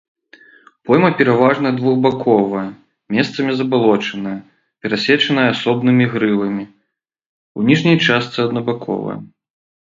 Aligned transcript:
Пойма 0.89 1.09
пераважна 1.17 1.69
двухбаковая, 1.79 2.63
месцамі 3.15 3.51
забалочаная, 3.59 4.33
перасечаная 4.87 5.45
асобнымі 5.53 6.09
грывамі, 6.15 6.65
у 7.59 7.69
ніжняй 7.69 7.97
частцы 8.11 8.39
аднабаковая. 8.47 9.17